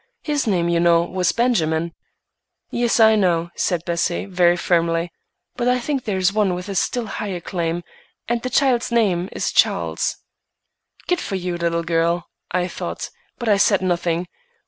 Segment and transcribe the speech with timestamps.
[0.23, 1.93] His name, you know, was Benjamin."
[2.71, 5.11] "Yes, I know," said Bessie, very firmly,
[5.55, 7.83] "but I think there is one with a still higher claim,
[8.27, 10.17] and the child's name is Charles."
[11.07, 14.27] "Good for you, little girl!" I thought, but I said nothing.